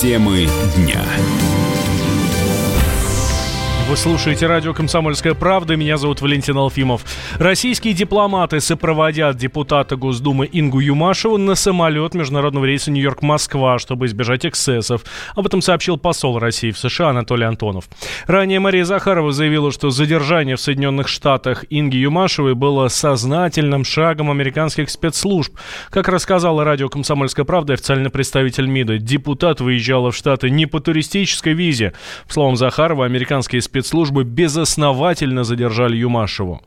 [0.00, 1.04] Темы дня.
[3.88, 5.74] Вы слушаете радио «Комсомольская правда».
[5.74, 7.06] Меня зовут Валентин Алфимов.
[7.38, 15.06] Российские дипломаты сопроводят депутата Госдумы Ингу Юмашеву на самолет международного рейса Нью-Йорк-Москва, чтобы избежать эксцессов.
[15.34, 17.88] Об этом сообщил посол России в США Анатолий Антонов.
[18.26, 24.90] Ранее Мария Захарова заявила, что задержание в Соединенных Штатах Инги Юмашевой было сознательным шагом американских
[24.90, 25.56] спецслужб.
[25.88, 31.54] Как рассказала радио «Комсомольская правда» официальный представитель МИДа, депутат выезжала в Штаты не по туристической
[31.54, 31.94] визе.
[32.26, 36.60] По словам Захарова, американские спецслужбы спецслужбы безосновательно задержали Юмашеву.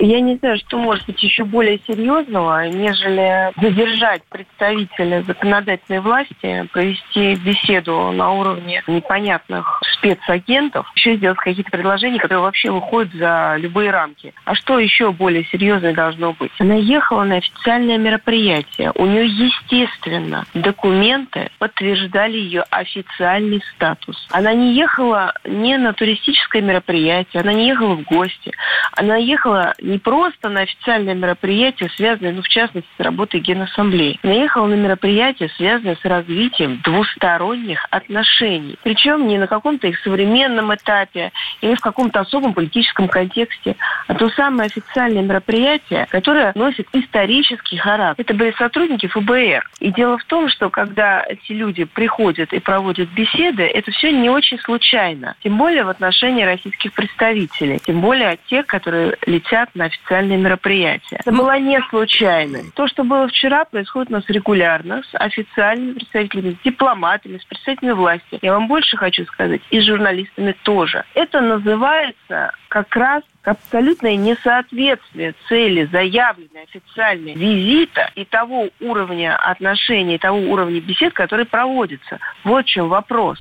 [0.00, 7.36] Я не знаю, что может быть еще более серьезного, нежели задержать представителя законодательной власти, провести
[7.36, 14.34] беседу на уровне непонятных спецагентов, еще сделать какие-то предложения, которые вообще выходят за любые рамки.
[14.44, 16.50] А что еще более серьезное должно быть?
[16.58, 18.90] Она ехала на официальное мероприятие.
[18.96, 24.26] У нее, естественно, документы подтверждали ее официальный статус.
[24.32, 28.52] Она не ехала не на туристическое мероприятие, она не ехала в гости.
[28.96, 34.18] Она ехала не просто на официальное мероприятие, связанное, ну, в частности, с работой Генассамблеи.
[34.22, 38.76] Наехала на мероприятие, связанное с развитием двусторонних отношений.
[38.82, 43.76] Причем не на каком-то их современном этапе или в каком-то особом политическом контексте,
[44.06, 48.24] а то самое официальное мероприятие, которое носит исторический характер.
[48.24, 49.68] Это были сотрудники ФБР.
[49.80, 54.30] И дело в том, что когда эти люди приходят и проводят беседы, это все не
[54.30, 55.36] очень случайно.
[55.42, 57.80] Тем более в отношении российских представителей.
[57.84, 61.16] Тем более тех, которые летят на официальные мероприятия.
[61.20, 62.60] Это было не случайно.
[62.74, 67.92] То, что было вчера, происходит у нас регулярно с официальными представителями, с дипломатами, с представителями
[67.92, 68.38] власти.
[68.42, 71.04] Я вам больше хочу сказать, и с журналистами тоже.
[71.14, 80.38] Это называется как раз абсолютное несоответствие цели заявленной официальной визита и того уровня отношений, того
[80.38, 82.18] уровня бесед, который проводится.
[82.42, 83.38] Вот в чем вопрос.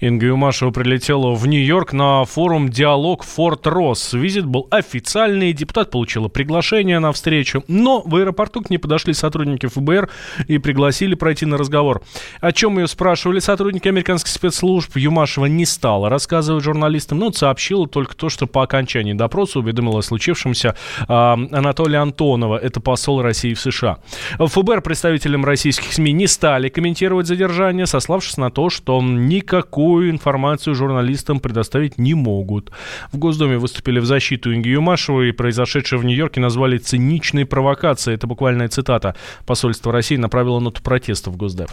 [0.00, 4.12] Инга Юмашева прилетела в Нью-Йорк на форум «Диалог Форт Росс».
[4.12, 9.66] Визит был официальный, депутат получила приглашение на встречу, но в аэропорту к ней подошли сотрудники
[9.66, 10.08] ФБР
[10.46, 12.02] и пригласили пройти на разговор.
[12.40, 18.16] О чем ее спрашивали сотрудники американских спецслужб, Юмашева не стала рассказывать журналистам, но сообщила только
[18.16, 23.60] то, что по окончании допроса уведомила о случившемся э, Анатолия Антонова, это посол России в
[23.60, 23.98] США.
[24.38, 30.74] ФБР представителям российских СМИ не стали комментировать задержание, сославшись на то, что никакой такую информацию
[30.74, 32.72] журналистам предоставить не могут.
[33.12, 38.16] В Госдуме выступили в защиту Инги Юмашевой и произошедшее в Нью-Йорке назвали циничной провокацией.
[38.16, 39.14] Это буквальная цитата.
[39.46, 41.70] Посольство России направило ноту протеста в Госдеп.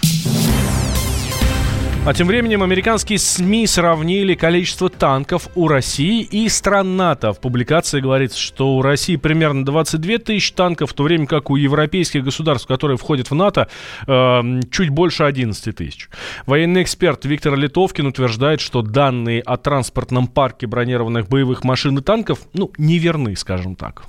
[2.05, 7.33] А тем временем американские СМИ сравнили количество танков у России и стран НАТО.
[7.33, 11.55] В публикации говорится, что у России примерно 22 тысячи танков, в то время как у
[11.55, 13.69] европейских государств, которые входят в НАТО,
[14.05, 16.09] э, чуть больше 11 тысяч.
[16.45, 22.41] Военный эксперт Виктор Литовкин утверждает, что данные о транспортном парке бронированных боевых машин и танков,
[22.53, 24.03] ну, неверны, скажем так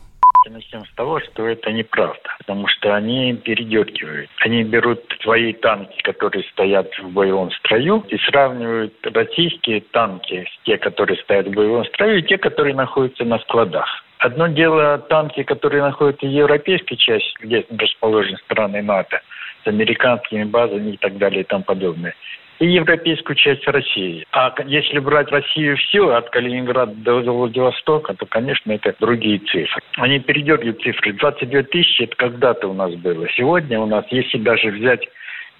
[0.56, 4.30] начнем с того, что это неправда, потому что они передергивают.
[4.38, 10.78] Они берут твои танки, которые стоят в боевом строю, и сравнивают российские танки с те,
[10.78, 14.02] которые стоят в боевом строю, и те, которые находятся на складах.
[14.18, 19.20] Одно дело танки, которые находятся в европейской части, где расположены страны НАТО,
[19.62, 22.14] с американскими базами и так далее и тому подобное
[22.58, 24.26] и европейскую часть России.
[24.32, 29.82] А если брать Россию всю, от Калининграда до Владивостока, то, конечно, это другие цифры.
[29.96, 31.12] Они передергивают цифры.
[31.12, 33.26] 22 тысячи– это когда-то у нас было.
[33.36, 35.06] Сегодня у нас, если даже взять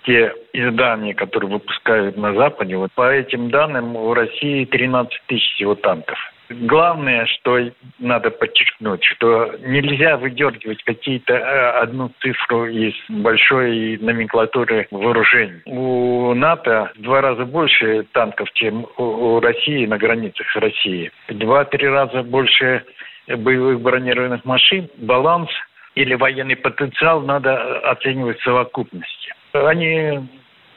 [0.04, 5.74] те издания, которые выпускают на Западе, вот по этим данным у России 13 тысяч всего
[5.74, 6.18] танков.
[6.48, 7.58] Главное, что
[7.98, 15.62] надо подчеркнуть, что нельзя выдергивать какие-то э, одну цифру из большой номенклатуры вооружений.
[15.66, 21.10] У НАТО в два раза больше танков, чем у России на границах России.
[21.28, 22.84] Два-три раза больше
[23.28, 24.88] боевых бронированных машин.
[24.98, 25.50] Баланс
[25.94, 29.34] или военный потенциал надо оценивать в совокупности.
[29.52, 30.20] Они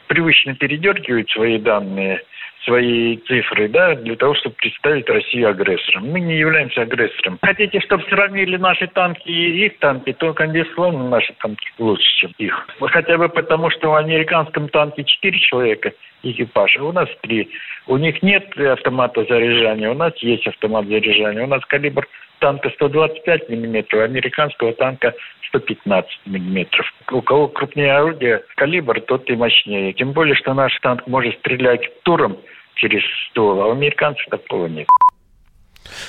[0.09, 2.21] привычно передергивают свои данные–
[2.65, 6.09] свои цифры, да, для того, чтобы представить Россию агрессором.
[6.09, 7.39] Мы не являемся агрессором.
[7.41, 12.67] Хотите, чтобы сравнили наши танки и их танки, то, конечно, наши танки лучше, чем их.
[12.79, 17.49] Хотя бы потому, что в американском танке 4 человека экипаж, а у нас 3.
[17.87, 21.43] У них нет автомата заряжания, у нас есть автомат заряжания.
[21.43, 22.07] У нас калибр
[22.39, 25.13] танка 125 миллиметров, американского танка
[25.49, 26.85] 115 миллиметров.
[27.11, 29.93] У кого крупнее орудие, калибр, тот и мощнее.
[29.93, 32.37] Тем более, что наш танк может стрелять туром
[32.75, 34.87] через ствол, а у американцев такого нет.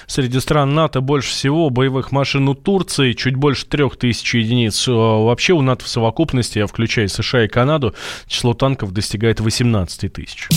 [0.07, 4.87] Среди стран НАТО больше всего боевых машин у Турции, чуть больше трех тысяч единиц.
[4.89, 7.95] Э, вообще у НАТО в совокупности, включая США и Канаду,
[8.27, 10.49] число танков достигает 18 тысяч.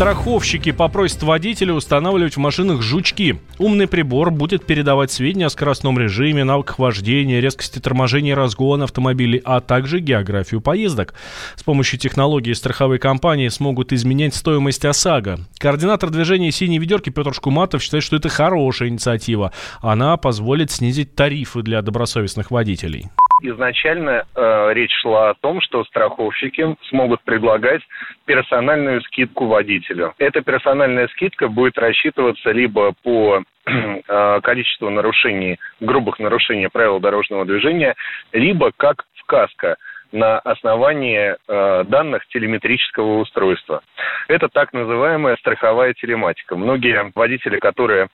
[0.00, 3.38] Страховщики попросят водителя устанавливать в машинах жучки.
[3.58, 9.42] Умный прибор будет передавать сведения о скоростном режиме, навыках вождения, резкости торможения и разгона автомобилей,
[9.44, 11.12] а также географию поездок.
[11.54, 15.40] С помощью технологии страховые компании смогут изменять стоимость ОСАГО.
[15.58, 19.52] Координатор движения «Синей ведерки» Петр Шкуматов считает, что это хорошая инициатива.
[19.82, 23.10] Она позволит снизить тарифы для добросовестных водителей.
[23.42, 27.82] Изначально э, речь шла о том, что страховщики смогут предлагать
[28.26, 30.14] персональную скидку водителю.
[30.18, 37.94] Эта персональная скидка будет рассчитываться либо по э, количеству нарушений, грубых нарушений правил дорожного движения,
[38.32, 39.76] либо как в КАСКО–
[40.12, 43.82] на основании э, данных телеметрического устройства.
[44.28, 46.56] Это так называемая страховая телематика.
[46.56, 48.08] Многие водители, которые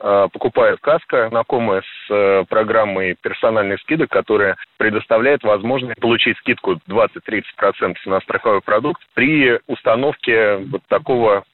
[0.00, 7.96] э, покупают каско, знакомы с э, программой персональных скидок, которая предоставляет возможность получить скидку 20-30%
[8.06, 11.44] на страховой продукт при установке вот такого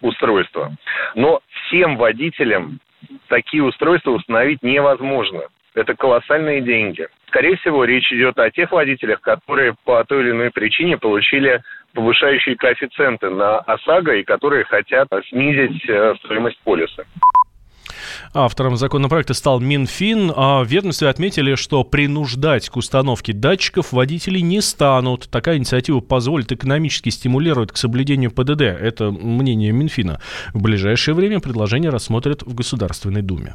[0.00, 0.72] устройства.
[1.14, 2.80] Но всем водителям
[3.28, 5.42] такие устройства установить невозможно.
[5.76, 7.06] Это колоссальные деньги.
[7.28, 11.62] Скорее всего, речь идет о тех водителях, которые по той или иной причине получили
[11.92, 17.04] повышающие коэффициенты на ОСАГО и которые хотят снизить э, стоимость полиса.
[18.32, 20.32] Автором законопроекта стал Минфин.
[20.34, 25.28] А в ведомстве отметили, что принуждать к установке датчиков водители не станут.
[25.30, 28.62] Такая инициатива позволит экономически стимулировать к соблюдению ПДД.
[28.62, 30.20] Это мнение Минфина.
[30.54, 33.54] В ближайшее время предложение рассмотрят в Государственной Думе.